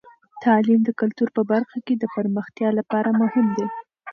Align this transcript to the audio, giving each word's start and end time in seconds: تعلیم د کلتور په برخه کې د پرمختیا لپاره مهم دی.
تعلیم 0.43 0.79
د 0.85 0.89
کلتور 0.99 1.29
په 1.37 1.41
برخه 1.51 1.77
کې 1.85 1.93
د 1.97 2.03
پرمختیا 2.15 2.69
لپاره 2.79 3.09
مهم 3.21 3.47
دی. 3.57 3.65